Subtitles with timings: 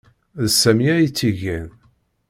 [0.43, 1.67] D Sami ay tt-igan.